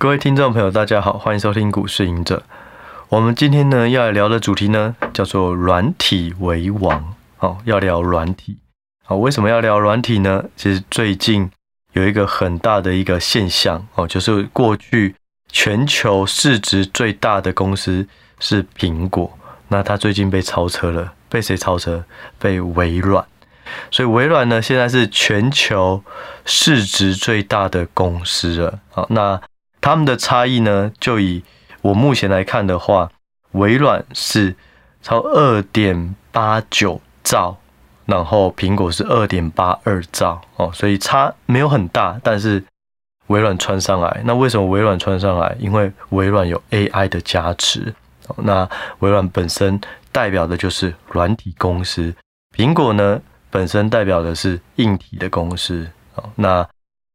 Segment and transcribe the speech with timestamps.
[0.00, 2.42] 各位听众朋友，大家好，欢迎收听股市隐者。
[3.10, 7.14] 我们今天呢要来聊的主题呢叫做软体为王。
[7.40, 8.56] 哦，要聊软体。
[9.04, 10.44] 好，为什么要聊软体呢？
[10.56, 11.50] 其实最近
[11.92, 15.14] 有一个很大的一个现象哦，就是过去
[15.52, 18.08] 全球市值最大的公司
[18.38, 19.30] 是苹果，
[19.68, 21.12] 那它最近被超车了。
[21.28, 22.02] 被谁超车？
[22.38, 23.22] 被微软。
[23.90, 26.02] 所以微软呢，现在是全球
[26.46, 28.78] 市值最大的公司了。
[28.88, 29.38] 好，那
[29.80, 31.42] 他们的差异呢，就以
[31.82, 33.10] 我目前来看的话，
[33.52, 34.54] 微软是
[35.02, 37.56] 超二点八九兆，
[38.06, 42.62] 然后苹果是二点八二兆哦，所以差没有很大，但是
[43.28, 44.20] 微软穿上来。
[44.24, 45.56] 那为什么微软穿上来？
[45.58, 47.94] 因为微软有 AI 的加持。
[48.36, 48.68] 那
[49.00, 49.80] 微软本身
[50.12, 52.14] 代表的就是软体公司，
[52.56, 53.20] 苹果呢，
[53.50, 55.88] 本身代表的是硬体的公司。
[56.36, 56.68] 那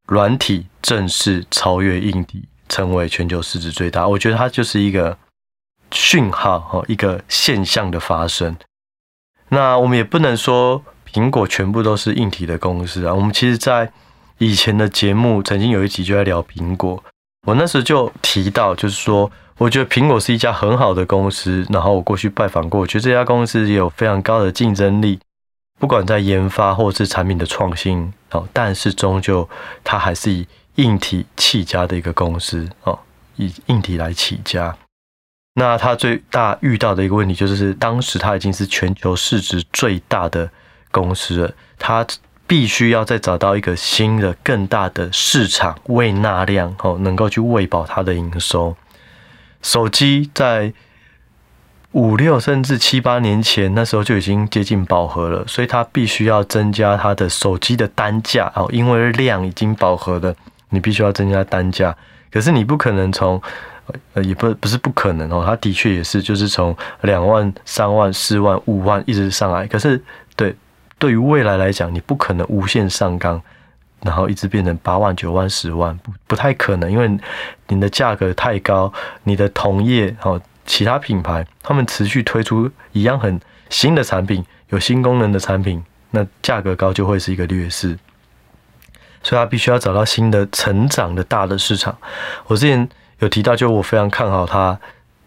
[0.08, 4.08] 软体正式超越硬体，成为全球市值最大。
[4.08, 5.18] 我觉得它就是一个
[5.92, 8.55] 讯号，一个现象的发生。
[9.49, 13.13] 那我们也不能说苹果全部都是硬体的公司啊。
[13.13, 13.91] 我们其实，在
[14.40, 17.02] 以前的节目曾经有一集就在聊苹果，
[17.48, 21.66] 我那时候就提到，就是说，我觉得苹果是一家很好的公司。
[21.70, 25.20] 然后我过去拜访过，我觉得这家公司也有非常高的竞争力。
[25.77, 29.48] 不管在研发或是产品的创新哦，但是终究
[29.84, 32.99] 它还是以硬体起家的一个公司哦，
[33.35, 34.76] 以硬体来起家。
[35.55, 40.49] 那它最大遇到的一个问题就是，当时它已经是全球市值最大的
[40.91, 42.05] 公司了，它
[42.46, 48.76] 必须要再找到一个新的、更大的市场喂纳量哦，能够去喂饱它的营收。
[49.62, 50.73] 手机在
[51.93, 60.35] 五六甚至七八年前，那时候就已经接近饱和了，所以它必须要增加它的手机的单价哦，因为量已经饱和了，
[60.70, 61.96] 你必须要增加单价。
[62.32, 63.41] 可是你不可能从，
[64.13, 69.66] 呃，也不不是不可能哦，它的确也是，就是从两万、三万、四万、五万一直上来。
[69.68, 70.02] 可是
[70.36, 70.56] 对
[70.98, 73.42] 对于未来来讲，你不可能无限上纲，
[74.02, 77.18] 然后一直变成八万、九万、十万，不不太可能，因为
[77.68, 78.92] 你的价格太高，
[79.24, 80.42] 你的同业哦。
[80.68, 83.40] 其他品牌，他们持续推出一样很
[83.70, 87.96] 新的产品，有新功能的产品，那价格高就会是一个劣势，
[89.25, 91.97] 所以他必须要找到新的成长的大的市场。
[92.46, 92.88] 我之前
[93.19, 94.80] 有提到，就我非常看好他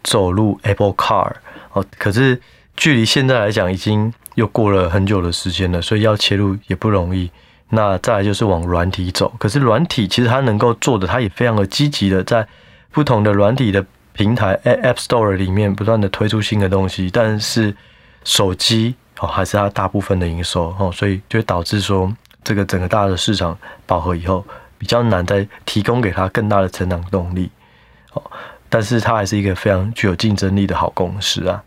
[0.04, 1.32] 走入 Apple Car
[1.72, 2.41] 哦，可是
[2.76, 7.28] 距离现在来讲，已经又过了很久的时间了，所以要切入也不容易。
[7.70, 12.47] 那再来就是往软体走，可是软体其实它能够做的，它也非常的积极的在
[12.92, 13.84] 不同的软体的。
[14.14, 17.72] 平台 App Store 里面不断的推出新的东西，但是
[18.25, 22.12] 手机哦还是它大部分的营收哦，所以就会导致说
[22.43, 23.56] 这个整个大的市场
[23.87, 24.44] 饱和以后，
[24.78, 27.50] 比较难再提供给它更大的成长动力
[28.12, 28.22] 哦。
[28.69, 31.62] 但是它还是一个非常具有竞争力的好公司啊。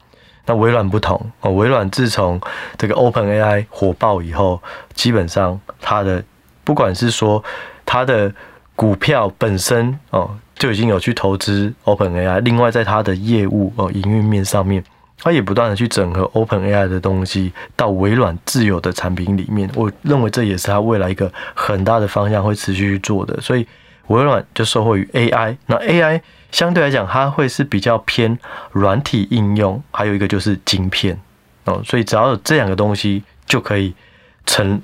[0.46, 2.40] 那微软不同哦，微软自从
[2.78, 4.62] 这个 OpenAI 火爆以后，
[4.94, 6.24] 基本上它的
[6.64, 7.44] 不管是说
[7.86, 8.34] 它的
[8.76, 10.38] 股票本身哦。
[10.62, 14.84] 就已经有去投资 OpenAI，另外在它的业务哦营运面上面，
[15.24, 19.70] 它也不断的去整合 OpenAI 的东西到微软自有的产品里面。
[19.76, 23.40] 我认为这也是它未来一个很大的方向，会持续去做的。
[23.40, 23.68] 所以
[24.08, 26.22] 微软就受惠于 AI，那 AI
[26.52, 28.38] 相对来讲，它会是比较偏
[28.72, 31.20] 软体应用，还有一个就是晶片
[31.66, 31.82] 哦。
[31.86, 33.94] 所以只要有这两个东西，就可以
[34.46, 34.82] 乘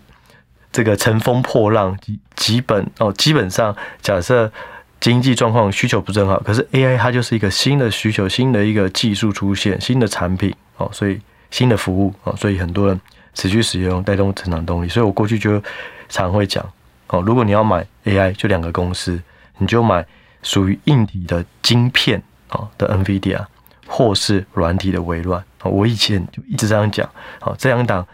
[0.72, 4.52] 这个乘风破浪，基基本哦，基本上假设。
[5.00, 11.20] 经济状况需求不是很好，可是 AI 它就是一个新的需求，新的一个技术出现，新的产品哦，所以
[11.52, 13.00] 新的服务哦，所以很多人
[13.34, 14.90] 持续使用，带动成长动力。
[14.90, 15.62] 所以我过去就
[16.10, 16.68] 常会讲
[17.08, 19.22] 哦，如果你要买 AI，就两个公司，
[19.60, 20.06] 你就买
[20.42, 23.46] 属于硬体的晶片哦的 NVIDIA，
[23.86, 25.44] 或是软体的微软。
[25.64, 27.08] 我以前就一直这样讲，
[27.40, 28.06] 好，这两档。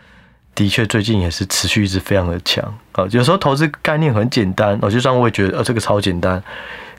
[0.55, 3.03] 的确，最近也是持续一直非常的强啊。
[3.09, 6.41] 有时候投资概念很简单，哦，就算我也觉得，呃，这个超简单，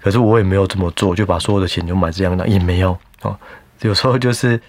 [0.02, 3.38] 可是我也没有这么做，就把所有的钱就买这样的，也没有哦。
[3.82, 4.60] 有时候就是，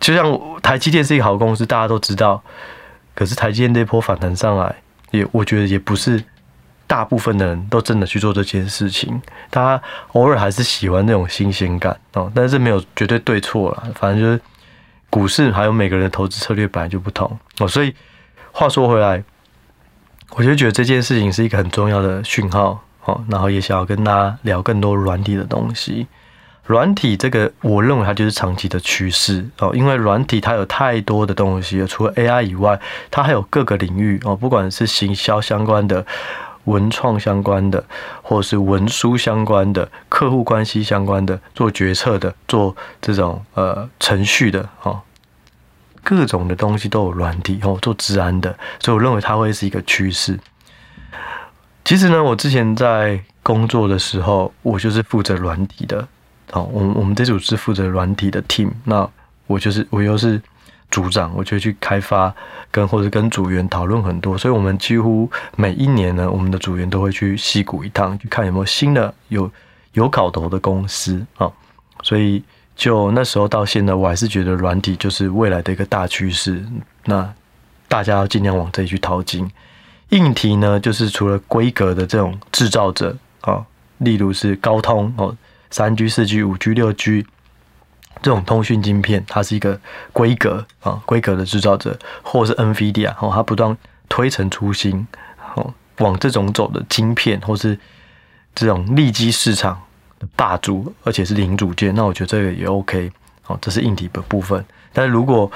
[0.00, 2.42] 就像台积电是一个好公司，大家都知道，
[3.14, 4.74] 可是台积电这波反弹上来，
[5.10, 6.24] 也我觉得也不是
[6.86, 9.20] 大部分的人都真的去做这件事情，
[9.50, 9.82] 大家
[10.12, 14.40] 偶尔还是喜欢那种新鲜感哦，但是没有绝对对错啦，反正就是。
[15.10, 17.94] 股市还有每个人的投资策略本来就不同哦，所以
[18.52, 19.22] 话说回来，
[20.34, 26.06] 我就觉得这件事情是一个很重要的讯号哦，然后也想要跟大家聊更多软体的东西。
[26.66, 32.78] 软体这个，我认为它就是长期的趋势哦，因为软体它有太多的东西，除了 AI 以外，
[33.10, 36.04] 它还有各个领域哦，不管是行销相关的、
[36.68, 37.82] 文创相关的，
[38.22, 45.00] 或是文书相关的、客户关系相关的、做决策的、做这种呃程序的哦，
[46.04, 50.38] 各种的东西都有软体哦，做治安的，所以我认为它会是一个趋势。
[51.84, 56.06] 其实呢，我之前在工作的时候，我就是负责软体的。
[56.50, 59.08] 好，我我们这组是负责软体的 team，那
[59.46, 60.40] 我就是我又是
[60.90, 62.34] 组长，我就去开发
[62.70, 69.50] 跟或者跟组员讨论很多，所以我们几乎每一年呢，我们的组员都会去溪谷一趟，去看有没有新的有
[69.92, 71.50] 有搞头的公司啊。
[72.02, 72.42] 所以
[72.74, 76.64] 就那时候到现在，我还是觉得软体就是未来的一个大趋势，
[77.04, 77.28] 那
[77.88, 79.50] 大家要尽量往这里去淘金。
[80.10, 83.62] 硬体呢，就是除了规格的这种制造者啊，
[83.98, 85.36] 例如是高通哦。
[85.70, 87.26] 三 G、四 G、五 G、六 G
[88.22, 89.78] 这种通讯晶片，它是一个
[90.12, 93.76] 规格啊，规格的制造者，或是 NVIDIA 哦，它不断
[94.08, 95.06] 推陈出新
[95.54, 97.78] 哦，往这种走的晶片，或是
[98.54, 99.80] 这种利基市场
[100.18, 103.10] 的霸主，而且是零组件，那我觉得这个也 OK
[103.46, 104.64] 哦，这是硬体的部分。
[104.92, 105.50] 但是如果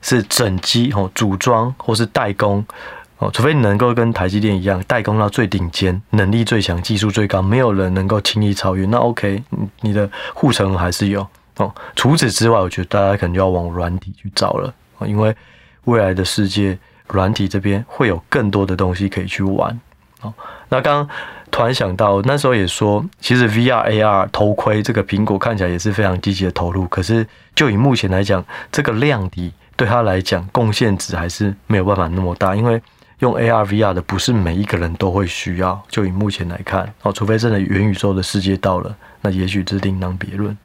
[0.00, 2.64] 是整机哦，组装或是代工。
[3.18, 9.40] 哦，除非你能够跟台积电一样代工到最顶尖，能力最强，技术最高，没有人能够轻易超越，那 OK，
[9.82, 11.24] 你的护城还是有
[11.56, 11.72] 哦。
[11.96, 14.72] 除此之外，我觉得大家可能就要往软体去找了，
[15.06, 15.34] 因为
[15.84, 16.78] 未来的世界
[17.08, 19.80] 软体这边会有更多的东西可以去玩。
[20.20, 20.32] 哦，
[20.68, 21.08] 那刚刚
[21.50, 32.80] 突然想到，那时候也说，其实 VR、AR 头盔这个苹果看起来也是非常积极的投入，可是就以目前来讲，这个量体对他来讲贡献值还是没有办法那么大，因为。
[33.18, 40.58] 用 AR、VR 的不是每一个人都会需要，就以目前来看哦，除非真的元宇宙的世界到了，那也许这另当别论。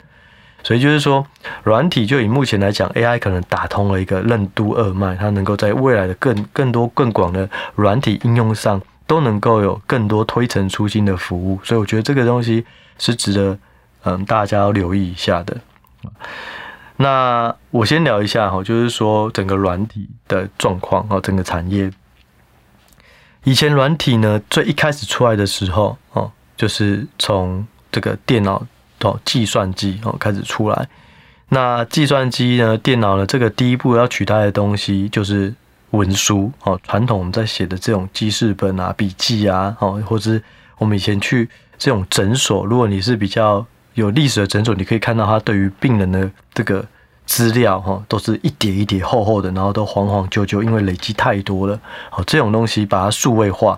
[0.64, 1.26] 所以就是说，
[1.64, 11.60] 软体就以目前来讲，AI 可能打通了一个任督二脉，它能够在未来的更更多更广的软体应用上，都能够有更多推陈出新的服务。
[11.64, 12.66] 所以我觉得这个东西
[12.98, 13.58] 是值得
[14.04, 15.58] 嗯大家要留意一下的。
[16.98, 21.92] 那我先聊一下哈，就是说整个软体的状况啊，整个产业。
[23.44, 28.66] 以前软体呢，最一开始出来的时候哦，就是从这个电脑
[29.02, 30.88] 哦，计算机哦开始出来。
[31.50, 35.54] 那计算机呢，电脑呢，这个第一步要取代的东西就是
[35.92, 40.44] 文书哦，传统我们在写的这种记事本啊、笔记啊，哦，或者是
[40.78, 46.86] 我们以前去这种诊所，如果你是比较有历史的诊所，你可以看到它对于病人的这个。
[47.30, 51.78] 资料哈都是一叠一叠厚厚的，然后都黄黄旧旧，因为累积太多了。
[52.10, 53.78] 好，这种东西把它数位化，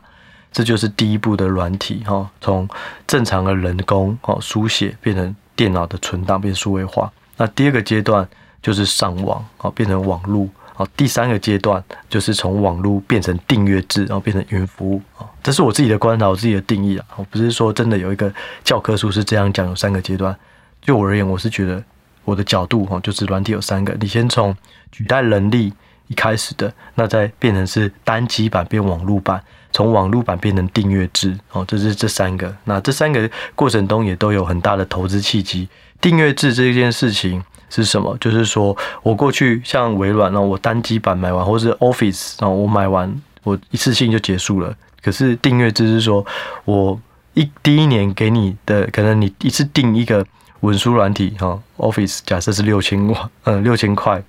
[0.51, 2.30] 这就是第一步的软体哈。
[2.42, 2.68] 从
[3.07, 7.12] 正常的人工哦书写变成电脑的存档，变数位化。
[7.38, 8.28] 那第二个阶段
[8.62, 10.48] 就是上网哦，变成网络。
[10.74, 15.28] 好，第三个阶段就是从网络变成订阅制，然后变成云服务啊。
[15.44, 17.06] 这是我自己的观察，我自己的定义啊。
[17.16, 20.36] 我不是说真的有一个教科书是这样讲，有三个阶段。
[20.81, 21.84] 就我而言，我是觉得。
[22.25, 24.56] 我的角度哈，就是软体有三个，你先从
[24.92, 25.74] 取代人力
[26.06, 29.42] 一开始的，那再变成是单机版变网络版，
[29.80, 32.54] 从网络版变成订阅制哦，这是这三个。
[32.66, 35.70] 那这三个过程中也都有很大的投资契机。
[36.02, 38.18] 订阅制这件事情是什么？
[38.20, 43.10] 就是说我过去像微软呢，我单机版买完，或是 Office 啊，我买完
[43.44, 44.76] 我一次性就结束了。
[45.02, 46.26] 可是订阅制是说
[46.66, 47.00] 我
[47.36, 50.26] 一第一年给你的，可能你一次订一个。
[50.62, 54.21] 文书软体哈，Office 假设是六千万，嗯，六千块，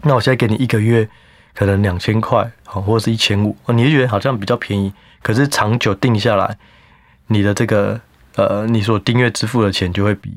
[0.00, 1.06] 那我现在给你一个月，
[1.54, 4.92] 可能两千块，好，或者是一千五，你就觉得好像比较便宜，
[5.22, 6.56] 可是长久定下来，
[7.28, 8.00] 你的这个
[8.36, 10.32] 呃，你所订阅支付的钱就会比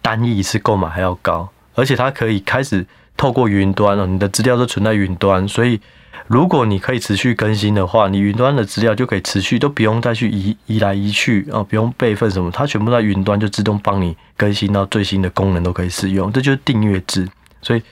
[0.00, 5.80] 单一一次购买还要高，而且它可以开始透过云端了，你的资料都存在云端，所以。
[6.28, 17.28] 如果你可以持续更新的话，你云端的资料就可以持续，都不用再去移移来移去啊，不用备份什么，它全部在云端就自动帮你更新到最新的功能都可以使用，这就是订阅制。
[17.62, 17.82] 所以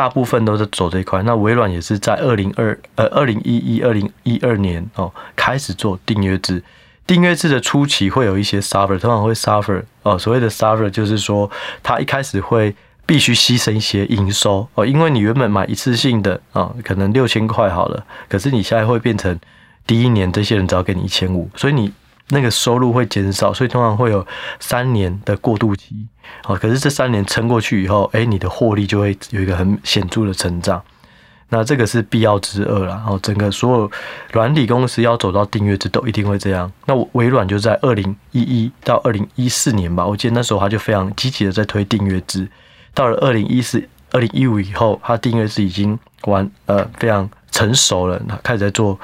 [0.00, 1.22] 大部分都是走这一块。
[1.24, 6.62] 那微软也是在二零二呃二零一一二零一二年哦开始做订阅制。
[7.06, 11.50] 订阅制的初期会有一些 suffer，通常会 suffer 哦，所谓的 suffer 就是说
[11.82, 12.74] 它一开始会。
[13.06, 19.36] 必须牺牲一些营收哦，因为你原本买一次性的啊，可能六千块好了，可是你现在会变成
[19.84, 21.92] 第一年这些人只要给你一千五，所以你
[22.30, 24.26] 那个收入会减少，所以通常会有
[24.58, 25.94] 三年的过渡期
[26.42, 26.54] 好。
[26.56, 30.82] 可是这三年撑过去以后，哎，你的获利就会有一个很显著的成长。
[31.52, 32.94] 那这个是必要之恶啦。
[32.94, 33.90] 然后整个所有
[34.32, 36.70] 软体公司要走到订阅制都一定会这样。
[36.86, 42.48] 那微软就在二零一一到二零一四年吧，我记得那时候他就非常积极的在推订阅制。
[42.94, 43.82] 到了二零一四、
[44.12, 48.98] 二零一五以后，它订阅制已经完呃非常成熟了，开始在做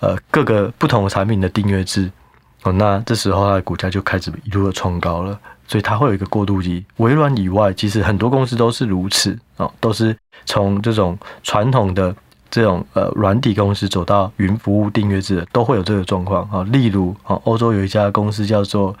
[0.00, 2.10] 呃各个不同的产品的订阅制
[2.62, 5.38] 哦，那这时候它的股价就开始一路的冲高了。
[5.68, 6.84] 所以它会有一个过渡期。
[6.98, 12.14] 微软以外，其实很多公司都是如此哦，都是从这种传统的
[12.48, 16.62] 这种呃软体公司走到云服务订阅制的，都会有这个状况啊。
[16.70, 18.96] 例如啊，欧洲有一家公司叫做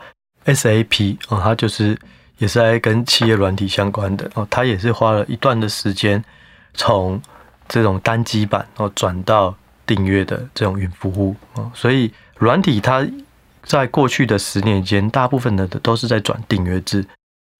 [0.46, 1.96] SAP 哦，它就是
[2.38, 6.20] 也是在跟企业软体相关的哦，它也是花了一段的时间
[6.74, 7.22] 从
[7.68, 9.54] 这种单机版哦转到
[9.86, 11.70] 订阅的这种云服务啊。
[11.74, 13.06] 所以软体它。
[13.66, 17.04] 在过去的十年间，大部分的都是在转订阅制。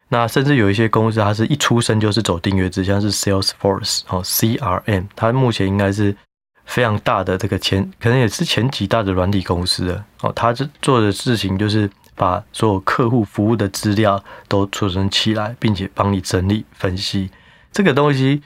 [0.09, 6.17] 那甚至有一些公司，它是一出生就是走订阅制，像是 Salesforce 哦，CRM，它目前应该是
[6.65, 10.33] 非常大的这个前，可能也是前几大的软体公司了哦。
[10.33, 17.29] 它这做的事情就是把所有客户服务的资料都储存起来，并且帮你整理分析。
[17.73, 18.41] 这个东西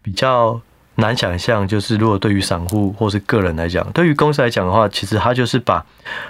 [0.00, 0.60] 比较。
[1.00, 5.84] 难想象，就是如果对于散户或是个人来讲，对于公司来讲的话，其实他就是把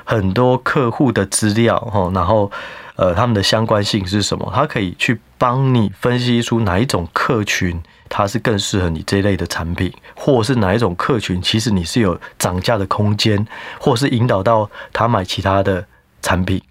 [0.05, 2.51] 很多客户的资料，哈，然后
[2.97, 13.47] 呃，他们的相关性是什么，他可以去帮你分析出哪一种客群，它是更适合你这类的产品，或是哪一种客群，其实你是有涨价的空间，
[13.79, 15.85] 或是引导到他买其他的
[16.23, 16.63] 产品，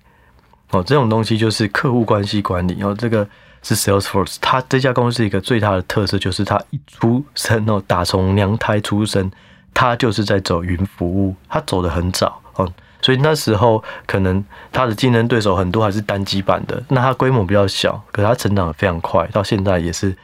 [0.72, 3.28] 哦，这种东西就是客户关系管理，然后这个。
[3.62, 9.30] 是 Salesforce，它这家公司一个最大的特色就是它一出生哦，打从娘胎出生，
[9.74, 20.16] 它就是在走云服务，它走得很早哦，所以那时候可能它的竞争对手很多还是单机版的，那它规模比较小，可是它成长的非常快，到现在也是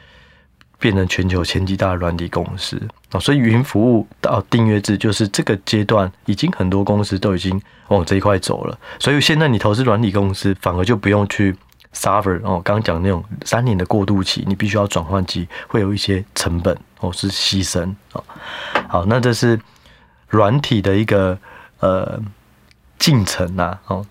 [0.78, 2.80] 变成全球前几大的软体公司
[3.12, 11.54] 哦，所以云服务到订阅制就是这个阶段，已经很多公司都已经往这一块走了，所以现在你投资软体公司，反而就不用去。
[11.96, 18.22] Suffer 哦，刚刚讲那种三年的过渡期，你必须要转换期，会有一些成本哦，是牺牲哦。
[18.86, 19.58] 好，那这是
[20.28, 21.38] 软体的一个
[21.80, 22.20] 呃
[22.98, 24.06] 进程呐哦。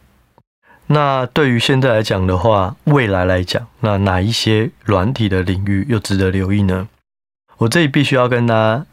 [0.87, 6.87] 那对于现在来讲的话，未来来讲，那哪一些软体的领域又值得留意呢？
[7.57, 8.85] 我这里必须要跟大家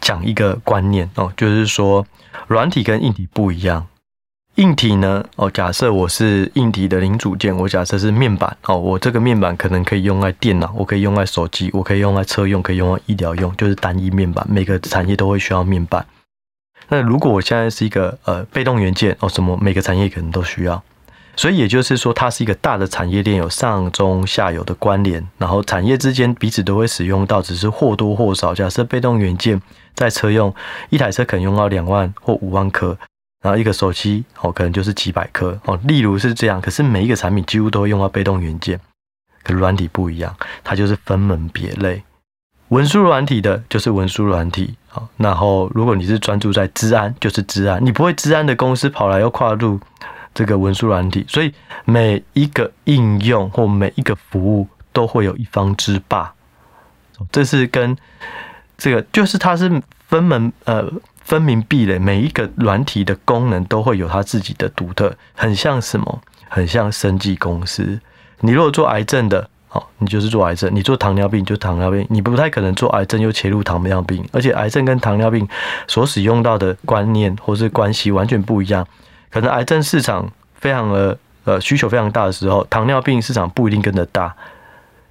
[0.00, 2.06] 讲一个观念哦，就是说
[2.46, 3.86] 软体跟硬体不一样。
[4.56, 5.22] 硬体呢？
[5.36, 14.46] 哦，假设我是硬体的零组件，我假设是面板哦，我这个面板可能可以用在电脑，我可以用在手机，我可以用在车用，可以用在医疗用，就是单一面板。
[14.48, 16.06] 每个产业都会需要面板。
[16.88, 20.82] 那如果我现在是一个呃被动元件哦，什么每个产业可能都需要，
[21.36, 28.54] 所以也就是说，它是一个大的产业链，有上中下游的关联，然后产业之间彼此都会使用到，只是或多或少。
[28.54, 29.60] 假设被动元件
[29.94, 30.54] 在车用，
[30.88, 32.96] 一台车可能用到两万或五万颗。
[33.42, 36.60] 然后一个手机哦，可能就是几百颗哦，例如是这样。
[36.60, 38.80] 可是每一个产品几乎都会用到被动元件，
[39.44, 42.02] 可软体不一样，它就是分门别类。
[42.68, 49.78] 文书软体的就是文书软体，好，然后如果你是专注在治安，就是治安，你不会治安的公司跑来要跨入
[50.34, 51.52] 这个文书软体，所以
[51.84, 56.34] 每一个应用或每一个服务都会有一方之霸，
[57.30, 57.96] 这是跟
[58.76, 60.90] 这个就是它是分门呃。
[61.26, 66.22] 分明壁垒，每一个软体的功能都会有它自己的独特，很像什么？
[66.48, 68.00] 很像生技公司。
[68.40, 74.24] 你如果做癌症的，哦，你就是做癌症；你做糖尿病就糖尿病，你不太可能做癌症又切入糖尿病。
[74.32, 75.46] 而且癌症跟糖尿病
[75.88, 78.86] 所使用到的观念或是关系完全不一样。
[79.28, 84.32] 可能癌症市场非常的呃需求非常大的时候，糖尿病市场不一定跟得大。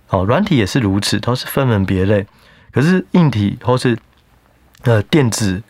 [0.07, 2.25] 哦，软体也是如此，都是分门别类。
[2.71, 3.97] 可是硬体或是
[4.83, 5.61] 呃电子。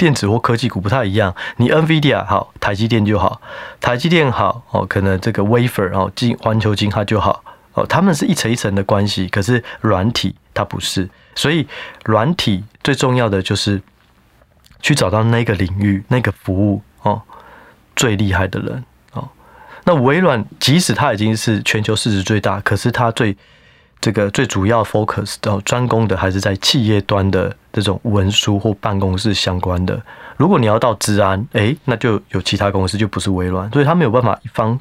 [0.00, 3.38] 电子或科技股不太一样，你 NVIDIA 好，台积电就好，
[3.82, 7.44] 台积电好哦，可能这个 Wafer 哦，金环球晶它就好。
[7.74, 11.68] 哦，他们是一层一层的关系，可是软体它不是，所以
[12.06, 13.82] 软体最重要的就是
[14.80, 17.20] 去找到那个领域那个服务哦
[17.94, 19.28] 最厉害的人哦。
[19.84, 23.36] 那微软即使它已经是全球市值最大，可是它最
[24.00, 30.00] 这个最主要 focus 的专攻的还是在企业端的这种文书或办公室相关的。
[30.36, 34.78] 如果你要到治安，诶，那就有其他公司就不是微软，所以他没有办法一方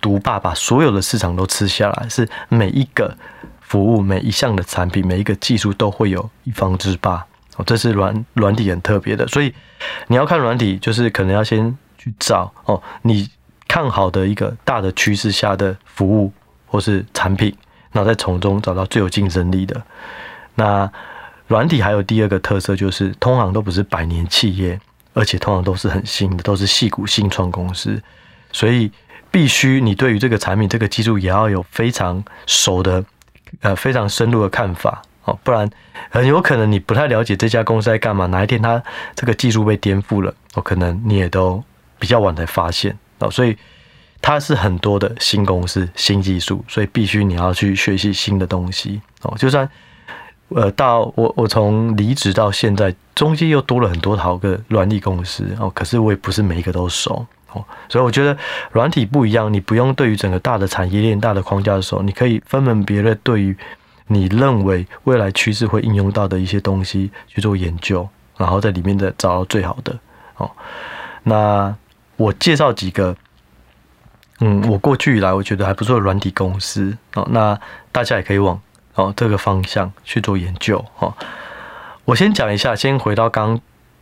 [0.00, 2.08] 独霸，把所有的市场都吃下来。
[2.08, 3.16] 是每一个
[3.60, 7.24] 服务、每一项的产品、每一个技术都会有一方之霸。
[7.56, 9.26] 哦，这是软软体很特别的。
[9.28, 9.52] 所以
[10.06, 13.28] 你要看软体，就是可能要先去找哦，你
[13.66, 16.32] 看好的一个大的趋势下的服务
[16.66, 17.54] 或是产品。
[17.90, 19.82] 然后再从中找到最有竞争力的。
[20.54, 20.88] 那
[21.48, 24.78] 软体还有第二个特色，就是通常都不是百年企业，
[25.14, 28.00] 而且通常都是很新的，都是矽谷新创公司。
[28.52, 28.90] 所以
[29.30, 33.04] 必须你对于这个产品、这个技术也要有非常熟的、
[33.60, 35.68] 呃非常深入的看法哦，不然
[36.10, 38.82] 很有可能你不太了解这家公司在干嘛，哪一天它
[39.14, 41.62] 这个技术被颠覆了，哦，可能你也都
[41.98, 43.56] 比较晚才发现哦，所以
[44.20, 49.34] 它是很多的新公司、新技术，所以必须你要去学习新的东西哦。
[49.38, 49.68] 就算
[50.48, 57.26] 呃到我我从离职到现在，中间又多了很多好个软体公司哦，可是我也不是每一个都熟。
[57.52, 58.36] 哦，所以我觉得
[58.72, 63.56] 软体不一样，你不用对于整个大的产业链、大的框架的时候，你可以分门别类，对于
[64.08, 69.98] 你认为未来趋势会应用到的一些东西去做研究，然后在里面的找到最好的。
[70.36, 70.50] 哦，
[71.22, 71.74] 那
[72.16, 73.16] 我介绍几个，
[74.40, 76.94] 嗯，我过去以来我觉得还不错的软体公司。
[77.14, 77.58] 哦，那
[77.90, 78.60] 大家也可以往
[78.98, 80.84] 哦这个方向去做研究。
[80.98, 81.14] 哦，
[82.04, 83.58] 我先讲一下，先回到刚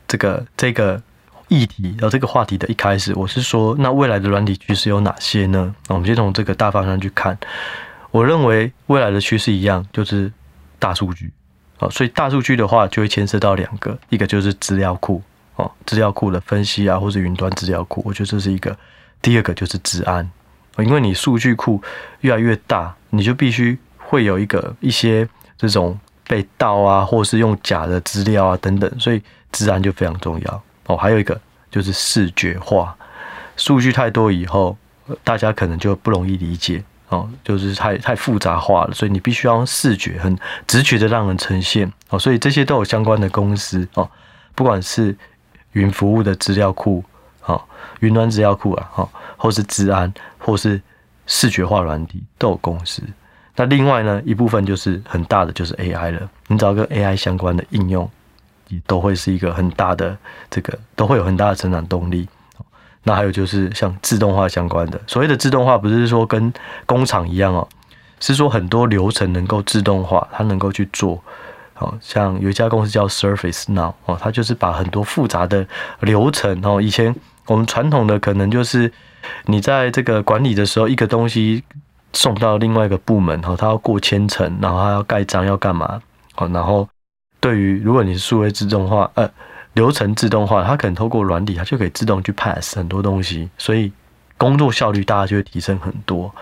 [0.08, 1.00] 这个这个。
[1.48, 5.72] 议题，然后这个话题的一开始，我是说，那未来的软体趋势有哪些呢？
[5.86, 7.38] 那我们先从这个大方向去看。
[8.10, 10.32] 我认为未来的趋势一样，就是
[10.80, 11.32] 大数据。
[11.78, 15.22] 啊，所以大数据的话，就会牵涉到两个，一个就是资料库，
[15.54, 18.76] 哦，资料库的分析啊，或是云端资料库，我觉得这是一个。
[19.22, 20.28] 第二个就是治安，
[20.78, 21.80] 因为你数据库
[22.22, 25.98] 越来越大，你就必须会有一个一些这种
[26.28, 29.20] 被盗啊，或是用假的资料啊等等，所以
[29.52, 30.62] 治安就非常重要。
[30.86, 31.38] 哦，还有一个
[31.70, 32.96] 就是视觉化，
[33.56, 34.76] 数据太多以后，
[35.24, 44.08] 大家可能就不容易理解哦，就是太太复杂化了，所以你必须要用视觉很直觉的让人呈现哦，所以这些都有相关的公司哦，
[44.54, 45.16] 不管是
[45.72, 47.04] 云服务的资料库
[47.42, 47.60] 啊，
[48.00, 50.80] 云端资料库啊，哈，或是治安，或是
[51.26, 53.02] 视觉化软体都有公司。
[53.56, 58.08] 那另外呢，一部分就是很大的就是 AI 了，你找个 AI 相关的应用。
[58.68, 60.18] 也都会是一个很大的
[60.50, 62.28] 这个，都会有很大的成长动力。
[63.04, 66.52] 那还有就是像自动化相关的，所谓的自动化不是说跟
[66.84, 67.68] 工厂一样哦，
[68.18, 71.22] 是说很多流程能够自动化，它能够去做。
[71.74, 75.64] 好像有一家公司叫 Surface Now 哦，它就是把很多复杂的
[76.00, 77.14] 流程哦，以前
[77.46, 78.92] 我们传统的可能就是
[79.44, 81.62] 你在这个管理的时候，一个东西
[82.16, 86.02] 送到另外一个部门，哦，它要过千层，然后它要盖章，要干嘛？
[86.36, 86.88] 哦，然后。
[87.38, 89.30] 对于如果你是数位自动化，呃，
[89.74, 93.92] 流程自动化，它可能透过软体，它就可以自动去 pass 很多东西，所以
[94.36, 96.34] 工作效率大家就会提升很多。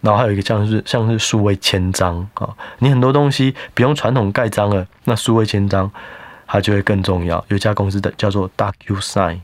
[0.00, 5.88] 然后还有一个像是像是数位签章啊，你很多东西不用传统盖章了，那数位签章
[6.46, 7.44] 它就会更重要。
[7.48, 9.38] 有一家公司的叫做 DocuSign，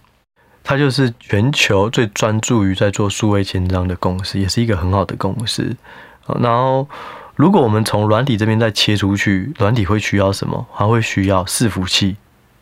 [0.64, 5.76] 它就是全球最专注于在做数位签章的公司，也是一个很好的公司。
[6.40, 6.88] 然后。
[7.36, 10.64] 如果我们从软体这边再切出去，软体会需要什么？
[10.72, 12.16] 它会需要伺服器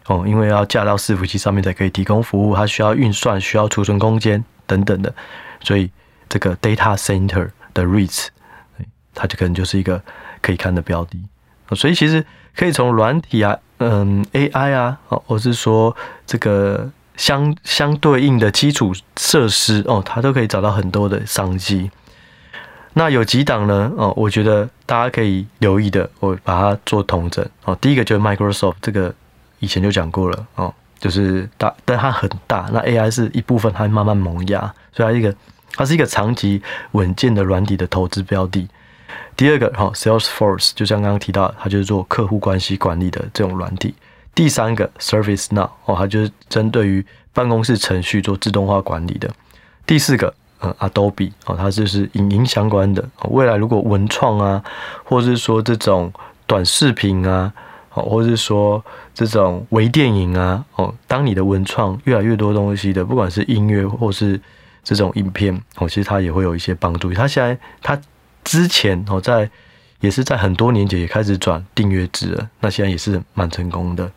[0.06, 5.14] 哦，因为要架到伺服器上面才可以提供服务，它需要运算、需要储存空间等等的，
[5.60, 5.90] 所以
[6.26, 8.28] 这个 data center 的 REITs，
[9.14, 10.02] 它就可能就是一个
[10.40, 11.22] 可以看的标的。
[11.76, 12.24] 所以其实
[12.56, 15.94] 可以从软体啊，嗯，AI 啊，哦，或是说
[16.26, 21.90] 这个相相对应的基础设施哦，它都可以找到很多的商机。
[22.94, 23.90] 那有几档呢？
[23.96, 27.42] 哦，我觉得大家可以留意的，我把它做统整。
[27.64, 29.14] 哦，第一个就是 Microsoft，这个
[29.60, 30.46] 以前就讲过了。
[30.56, 32.68] 哦，就是大，但它很大。
[32.70, 35.34] 那 AI 是一部分，它慢慢萌芽，所以它一个，
[35.74, 38.68] 它是一个长期稳健的软体的投资标的。
[39.34, 43.94] 第二个，哈，Salesforce，就像刚刚提到，它就是做客户关系管理的这种软体。
[44.34, 49.30] 第三个，ServiceNow，哦，它就是针对于办公室程序做自动化管理的。
[49.86, 50.34] 第四个。
[50.62, 53.04] 呃，Adobe 哦，它就是影音相关的。
[53.30, 54.62] 未来如果文创啊，
[55.02, 56.12] 或是说这种
[56.46, 57.52] 短视频啊，
[57.94, 58.80] 哦，或是说
[59.12, 64.40] 这种微电影啊，哦，当你的文创越来越多东西的，不管是音乐或是
[64.84, 67.12] 这种影片，哦，其实它也会有一些帮助。
[67.12, 68.00] 它现在它
[68.44, 69.50] 之前哦，在
[69.98, 74.08] 也是在很多年前也开始转订阅制了，那现在也是蛮成功的。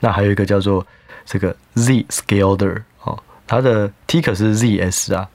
[0.00, 0.86] 那还有一个叫做
[1.24, 5.28] 这个 Zscaler 哦，它的 Ticker 是 ZS 啊。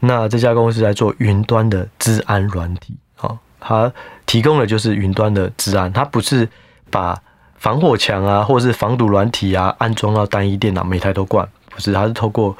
[0.00, 3.90] 那这家公司在做云端的治安软体，哦，它
[4.26, 6.46] 提供的就是云端的治安，它不是
[6.90, 7.18] 把
[7.56, 12.54] 防火墙啊，或者是防毒软体啊安装到单一电脑每台都灌，不是，它是透过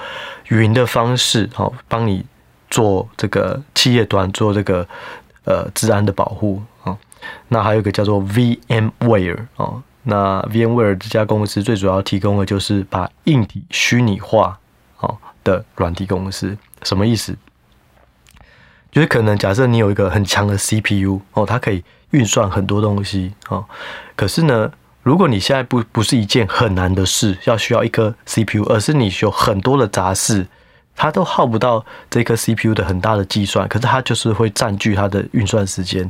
[0.48, 2.24] 云的方式，哦，帮你
[2.70, 4.88] 做这个企业端做这个
[5.44, 6.96] 呃治安的保护，哦，
[7.48, 14.58] 那还有一个叫做 VMware，哦，那 VMware 这家公司最主要提供的就是把硬体虚拟化，
[15.00, 16.56] 哦的软体公司。
[16.82, 17.36] 什么意思？
[18.92, 23.64] 就是可能假设你有一个很强的 CPU 哦，它可以运算很多东西哦。
[24.14, 24.70] 可是呢，
[25.02, 30.46] 如果你现在不不是一件很难的事，要需要一颗 CPU，而是你有很多的杂事，
[30.94, 36.08] 它都耗不到这颗 CPU 的很大的计算，可是它就是会占据它的运算时间。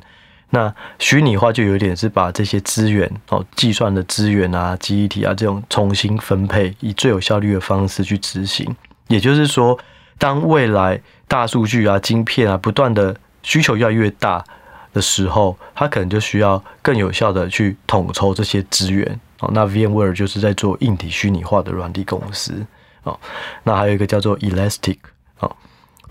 [0.55, 8.65] 那虚拟化就有点是把这些资源哦，计算的资源啊、记忆体啊这种重新分配，以最有效率的方式去执行。
[9.09, 9.77] 也就是说，
[10.17, 14.45] 当未来大数据啊、晶片啊不断的需求越来越大
[14.93, 19.19] 的时候，它可能就需要更有效的去统筹这些资源。
[19.41, 22.65] 哦，那 VMware 就是在做硬体虚拟化的软体公司。
[23.03, 23.19] 哦，
[23.65, 24.99] 那还有一个叫做 Elastic。
[25.41, 25.57] 哦，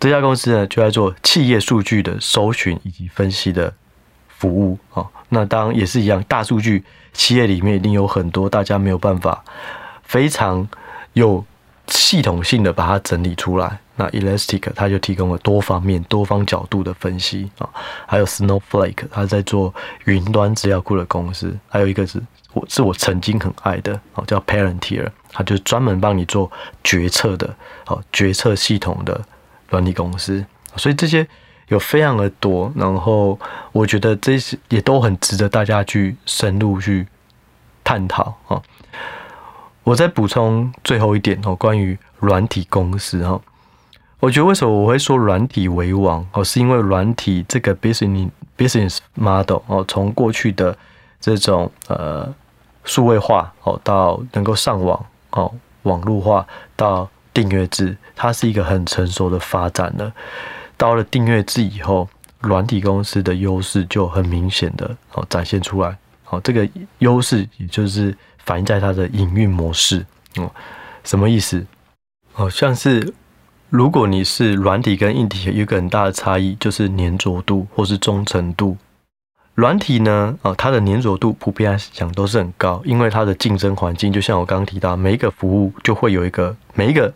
[0.02, 3.74] 这家公司呢就在做企业数据的搜寻以及分析的。
[4.44, 6.22] 服务啊，那当然也是一样。
[6.28, 9.42] 大数据企业里面一定有很多大家没有办法
[10.04, 10.68] 非常
[11.14, 11.42] 有
[11.88, 13.80] 系统性的把它整理出来。
[13.96, 17.70] 那 Elastic 它就提供了多方面、多方角度的分析啊。
[18.06, 21.58] 还有 Snowflake 它在做云端资料库的公司。
[21.70, 26.52] 还有一个是我是我曾经很爱的哦，叫 Palantir，它就专门帮你做
[26.84, 27.56] 决策的
[27.88, 29.22] 哦，决策系统的
[29.70, 30.46] 软体公司。
[30.76, 31.26] 所以这些。
[31.74, 33.38] 有非常的多，然后
[33.72, 37.08] 我觉得这些也都很值得大家去深入去
[37.84, 38.62] 探讨啊。
[39.84, 43.42] 我再补充最后一点哦，关于软体公司哈，
[44.20, 50.78] 我觉得为什么我会说软体为王哦，是因为软体这个 business business model 哦，从过去的
[51.20, 52.32] 这种呃
[52.84, 60.14] 数位化哦，到能够上网哦，网络化到订阅制，它是一个很成熟的发展了。
[60.78, 62.10] 到了订阅制以后，
[62.42, 65.98] 软体公司的优势就很明显的哦展现出来。
[66.30, 66.68] 哦，这个
[67.00, 70.06] 优势也就是反映在它的营运模式。
[70.38, 70.52] 哦，
[71.04, 71.66] 什么意思？
[72.36, 73.14] 哦，像是
[73.70, 78.76] 如果你是软体跟硬体有一个很大的差异，就是粘着度或是忠诚度。
[79.56, 87.14] 软体呢，哦，它的粘着度普遍来讲都是很高，因为它的竞争环境，就像我刚刚提到，每一个服务就会有一个每一个。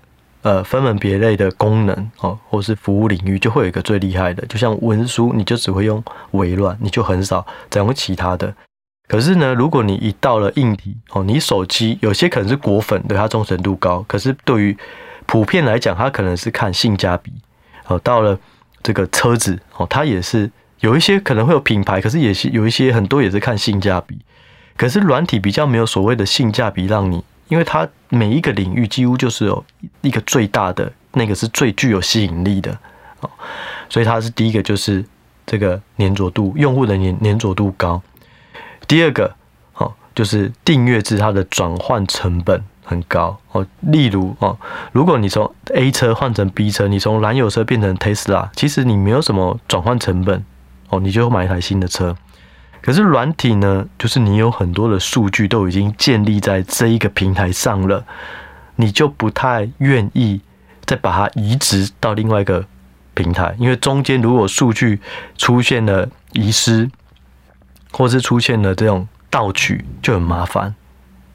[0.47, 4.45] 呃，分门别类的功能哦，或是服务领域，就会有一个最厉害的。
[4.47, 8.55] 就像文书，你就只会用微软，你就很少再用其他的。
[9.09, 14.05] 可是呢，如果你一到了硬体哦，你手机有些可能是果粉，对它忠诚度高。
[14.07, 14.77] 可是对于
[15.25, 17.33] 普遍来讲，它可能是看性价比
[17.87, 17.99] 哦。
[17.99, 18.39] 到了
[18.81, 24.17] 这个车子哦，它也是有一些可能会有品牌，可是也是有一些很多也是看性价比。
[24.77, 27.21] 可是软体比较没有所谓的性价比，让你。
[27.47, 29.63] 因为它每一个领域几乎就是有
[30.01, 32.77] 一个最大的那个是最具有吸引力的
[33.21, 33.29] 哦，
[33.89, 35.03] 所以它是第一个就是
[35.45, 38.01] 这个粘着度，用户的粘粘着度高。
[38.87, 39.33] 第二个
[39.75, 43.65] 哦，就是订阅制，它的转换成本很高哦。
[43.81, 44.57] 例如哦，
[44.91, 50.43] 如果你从 A 车换成 B 车，你从燃油车变成 Tesla，其实你没有什么转换成本
[50.89, 52.15] 哦，你就买一台新的车。
[52.81, 58.05] 可是软体呢，就是你有很多的数据都已经建立在这一个平台上了，
[58.77, 60.39] 你就不太愿意
[60.85, 62.65] 再把它移植到另外一个
[63.13, 65.01] 平台，因为中间如果数据
[65.37, 66.89] 出现了遗失，
[67.91, 70.73] 或是出现了这种盗取，就很麻烦。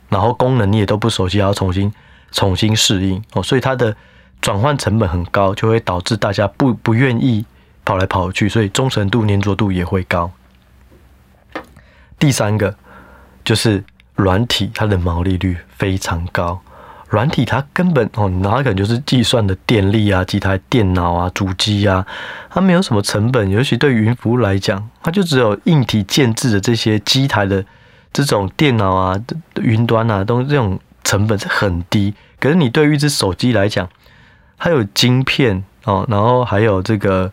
[0.09, 1.93] 然后功能你也都不熟悉，要重新
[2.31, 3.95] 重新适应哦，所以它的
[4.41, 7.45] 转换成本很高，就会导致大家不不愿意
[7.85, 10.31] 跑来跑去，所以忠诚度、粘着度也会高。
[12.23, 12.73] 第三个
[13.45, 13.83] 就是
[14.15, 16.61] 软体，它的毛利率非常高。
[17.09, 22.07] 软体它根本哦，哪可能就是计算的电力啊，几台电脑啊，主机啊，
[22.49, 23.51] 它没有什么成本。
[23.51, 27.65] 尤其对云服务来讲，它就只有硬体建置的这些机台的
[28.13, 29.21] 这种电脑啊、
[29.61, 32.15] 云端啊，都这种成本是很低。
[32.39, 33.89] 可是你对于一只手机来讲，
[34.59, 37.33] 它有晶片哦，然后还有这个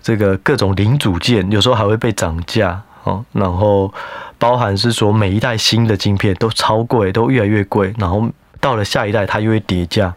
[0.00, 3.92] 这个各种零组件，有时候还会被涨价哦，然后。
[4.40, 10.12] 包含是说每一代新的晶片都超贵，都越来越贵，然后到了下一代它又会跌价，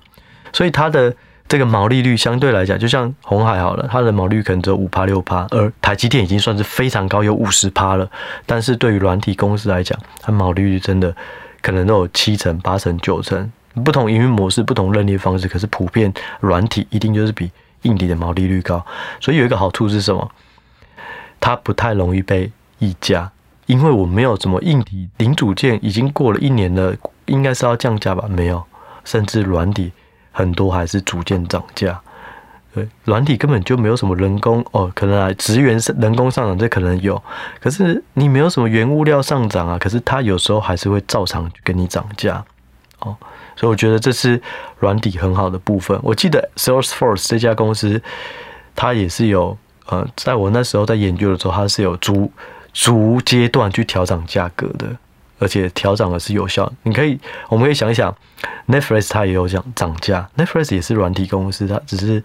[0.54, 1.14] 所以它的
[1.48, 8.10] 这个毛利率相对来讲，就像红海好了，它的毛利率可能只有五趴六趴，而台积电已经算是非常高，有五十趴了。
[8.46, 11.14] 但是对于软体公司来讲，它毛利率真的
[11.62, 13.52] 可能都有七成、八成、九成，
[13.84, 18.84] 不同营运模式、不同认列方式，可是普遍软体一定就是比硬体的毛利率高。
[19.20, 20.32] 所以有一个好处是什么？
[21.42, 23.30] 它不太容易被溢价。
[23.66, 26.94] 因为我没有什么硬体零组件，已经过了一年了，
[27.26, 28.28] 应该是要降价吧？
[28.30, 28.64] 没有，
[29.06, 29.92] 甚至软体
[30.32, 32.00] 很多还是逐渐涨价。
[32.74, 37.22] 对，软体根本就没有什么人工哦，可能啊，职员人工上涨，这可能有，
[37.60, 42.44] 可是你没有什么原物料上涨啊，可是它有时候还是会照常给你涨价
[43.00, 43.16] 哦。
[43.56, 44.42] 所以我觉得这是
[44.80, 45.98] 软体很好的部分。
[46.02, 48.02] 我记得 Salesforce 这家公司，
[48.76, 52.32] 它也是有呃，在我那时候在研究的时候，它是有租。
[52.74, 54.88] 逐阶段去调整价格的，
[55.40, 56.72] 而且调整的是有效。
[56.84, 58.14] 你可以，我们可以想一想
[58.68, 62.24] ，Netflix 它也有讲涨价，Netflix 也是软体公司，它只是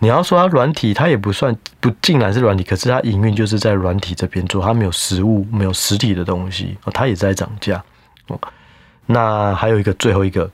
[0.00, 7.82] 你要说它软体，它也不算不尽然是软体，可是它营运就是在软体这边做，它没有实物，没有实体的东西，它也在涨价。
[9.06, 10.50] 那还有一个最后一个，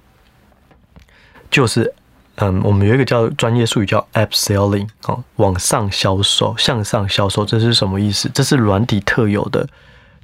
[1.51, 1.93] 就是
[2.37, 8.31] 嗯，我们有一个叫专业术语叫 App Selling 哦，往上销售，向上销售，这是什么意思？
[8.35, 9.67] 这是软体特有的。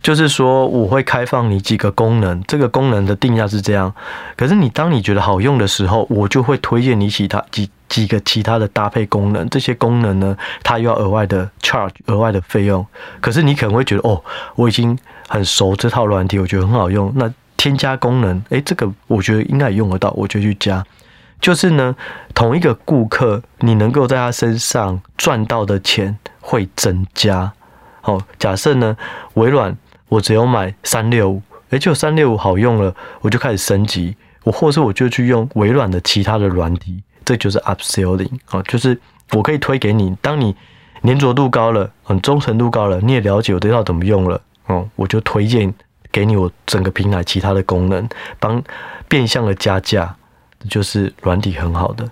[0.03, 3.95] 就是说，我会开放你几个功能，这个功能的定价是这样。
[4.35, 9.47] 可是你当你觉得好用的时候，我就会推荐你其他几几个其他的搭配功能。
[9.51, 12.85] 这些功能呢，它又要额外的 charge，额外的费用。
[13.21, 17.13] 可是你可能会觉得，哦，我已经很熟这套软体，我觉得很好用。
[17.15, 20.83] 那添加功能，诶，这个我觉得应该也用得到，我就去加。
[21.41, 21.97] 就是呢，
[22.35, 27.53] 同一个顾客，你能够在他身上赚到的钱会增加。
[28.01, 28.97] 好，假设呢，
[29.35, 29.77] 微软。
[30.11, 34.17] 我只有买三六五，而且三六五好用了，我就开始升级。
[34.43, 39.01] 我或是我就去用微软的其他的软体，这就是 upselling 啊，就是
[39.31, 40.17] 我可以推给你。
[40.21, 40.57] 当你
[41.05, 45.73] 粘着度高了，很忠诚度高了，你也了解我这套怎么用了，哦，我就推荐
[46.11, 48.09] 给你我整个平台其他的功能，
[48.41, 48.61] 帮
[49.07, 50.17] 变相的加价，
[50.69, 52.09] 就是软体很好的。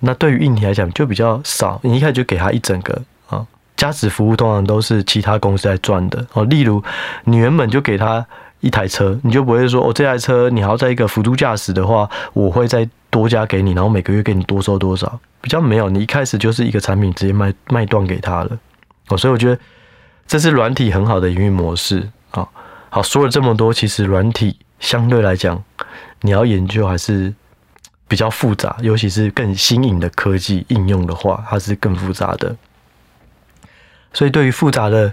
[0.00, 3.46] 那对于硬体来讲就比较少，你一开始就给他一整个啊。
[3.76, 6.44] 加值服务通常都是其他公司在赚的哦。
[6.44, 6.82] 例如，
[7.24, 8.24] 你原本就给他
[8.60, 15.18] 一台车，你就不会说哦，这台车你还要在一个辅助驾驶的话，我会再多加给你，然后每个月给你多收多少？
[15.40, 18.58] 比较没有，你一开始就是一个产品直接卖卖断给他了
[19.08, 19.16] 哦。
[19.16, 19.58] 所以我觉得
[20.26, 22.46] 这是软体很好的营运模式啊。
[22.90, 25.62] 好，说了这么多，其实软体相对来讲，
[26.24, 27.34] 你要研究还是
[28.08, 32.56] 比较复杂，尤其是更新颖的科技应用的话，它是更复杂的。
[34.14, 35.12] 所以，对于复杂的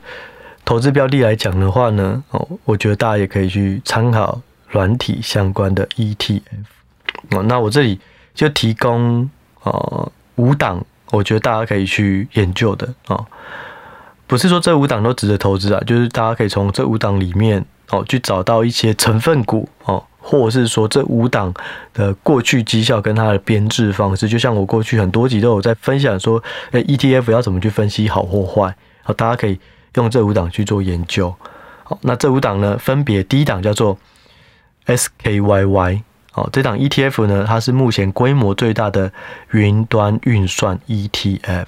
[0.63, 6.41] 投资标的来讲的话呢，哦，我觉得大家也可以去参考软体相关的 ETF。
[7.31, 7.99] 哦，那我这里
[8.33, 9.29] 就提供
[9.63, 13.25] 呃五档，我觉得大家可以去研究的哦。
[14.27, 21.51] 不是说这五档都值得投资啊，就是大家可以从这五档里面哦去找到一些成分股哦，或是说这五档
[21.93, 28.75] 的过去绩效跟它的编制方式，就像我过去很多集都有在分享说，诶，ETF 要怎么去分析好或坏。
[29.03, 29.59] 好，大家可以
[29.95, 31.33] 用这五档去做研究。
[31.83, 33.97] 好，那这五档呢，分别第一档叫做
[34.85, 36.03] SKYY。
[36.31, 39.11] 好，这档 ETF 呢，它是目前规模最大的
[39.51, 41.65] 云端运算 ETF。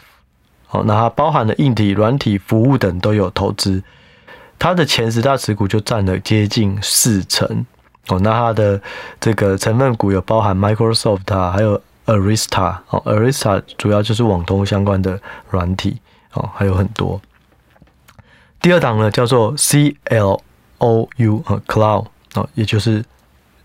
[0.67, 3.83] 好，那它包含了硬体、软体、服务等都有投资。
[4.57, 7.65] 它的前十大持股就占了接近四成。
[8.07, 8.81] 哦，那它的
[9.19, 12.77] 这个成分股有包含 Microsoft 啊，还有 Arista。
[12.89, 16.01] 哦，Arista 主要就是网通相关的软体。
[16.33, 17.21] 哦，还有很多。
[18.59, 20.41] 第二档呢，叫做 C L
[20.79, 23.05] O U 啊，Cloud 哦，也就是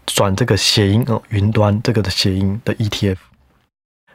[0.07, 3.17] 转这个谐音哦，云端这个的谐音的 ETF。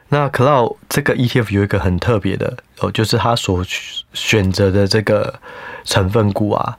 [0.08, 3.64] 那 Cloud 这个 ETF 有一个很特别的哦，就是它所
[4.12, 5.40] 选择的这个
[5.84, 6.78] 成分股啊，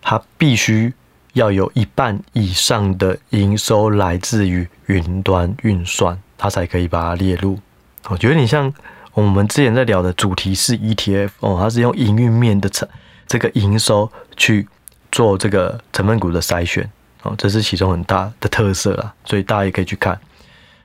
[0.00, 0.92] 它必须
[1.34, 7.58] 要有一半以上的营收来自于云端运算，它才可以把它列入。
[8.08, 8.72] 我觉得你像。
[9.14, 12.88] 我们之前在聊的主题是 ETF 哦，它是用营运面的成
[13.26, 14.66] 这个营收去
[15.10, 16.90] 做这个成分股的筛选
[17.22, 20.18] 哦，这是其中很大的特色啦，所以大家也可以去看。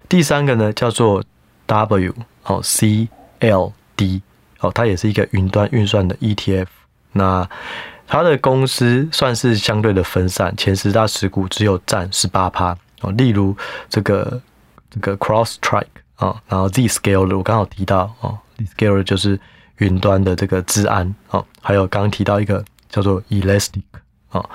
[0.10, 1.24] 第三个呢叫做
[1.68, 4.22] W 哦 CLD
[4.60, 6.68] 哦，它也是一个云端运算的 ETF。
[7.14, 7.50] 那
[8.08, 13.12] 它的公司算是相对的分散，前十大持股只有占十八趴哦。
[13.12, 13.56] 例如
[13.89, 14.41] 这个
[14.89, 15.86] 这个 CrowdStrike。
[16.17, 19.39] 啊，然后 Zscaler 我刚好提到哦，Zscaler 就是
[19.76, 23.84] 云端的这个治安哦，还有刚刚提到一个叫做 Elastic
[24.32, 24.50] 哦，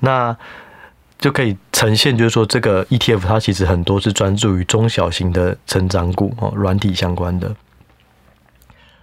[0.00, 0.36] 那
[1.20, 7.54] 就可以呈现就是说这个 ETF 它其实很多是专注于中小型的成长股哦，软体相关的。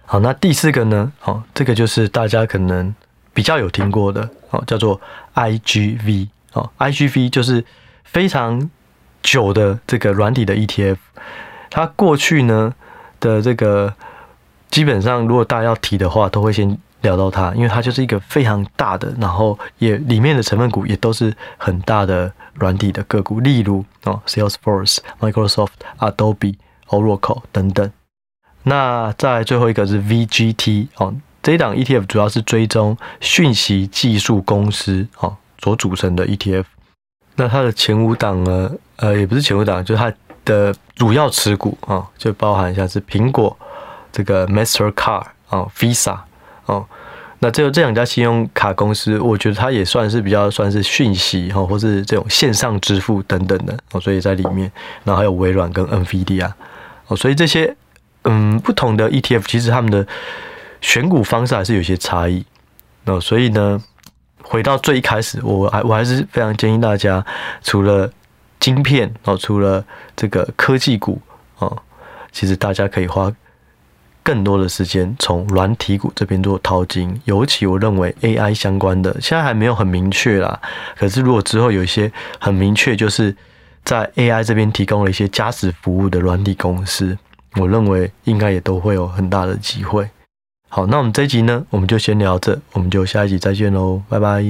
[0.04, 2.94] 好，那第四个呢，哦，这个就是大家可能
[3.34, 5.00] 比较有听过的哦，叫做
[5.34, 7.64] IGV 哦，IGV 就是
[8.04, 8.70] 非常
[9.22, 10.96] 久的这个软体的 ETF。
[11.70, 12.74] 它过去呢
[13.20, 13.94] 的这个
[14.70, 26.56] 基本上，如果大家要提的话，都会先聊到它，因为它就是一个非常大的，然后也里面的成分股也都是很大的软体的个股，例如哦，Salesforce、Microsoft、Adobe、
[26.88, 27.90] Oracle 等等。
[28.64, 36.64] 那再最后一个是 VGT 哦，这一档 ETF 主要是追踪讯息技术公司哦所组成的 ETF。
[37.36, 40.12] 那它的前五档呢，呃，也不是前五档，就是它。
[40.44, 43.56] 的主要持股啊，就包含像是苹果、
[44.10, 46.18] 这个 Mastercard 啊、Visa
[46.66, 46.84] 哦，
[47.38, 54.68] 那这这两家信用卡公司，我觉得它也算是比较算是讯息哈，或是这种线上支付等等的哦，所以在里面，
[55.04, 56.50] 然后还有微软跟 NVIDIA
[57.06, 57.76] 哦，所以这些
[58.24, 60.04] 嗯，不同的 ETF 其实他们的
[60.82, 62.44] 选股方式还是有些差异。
[63.04, 63.82] 那所以呢，
[64.42, 67.24] 回到最一开始，我还我还是非常建议大家，
[67.62, 68.12] 除了
[68.60, 71.20] 晶片哦，除了这个科技股
[71.58, 71.76] 哦，
[72.30, 73.32] 其实大家可以花
[74.22, 77.20] 更多的时间从软体股这边做淘金。
[77.24, 80.60] 尤其我认为 AI 相关的，现在还没有很明确啦。
[80.96, 83.34] 可是如果之后有一些很明确，就是
[83.84, 87.18] 在 AI 这边提供了一些加值服务的软体公司，
[87.56, 90.08] 我认为应该也都会有很大的机会。
[90.74, 94.42] 好，那我们这一集呢，我们就先聊这，我们就下一集再见喽，拜拜。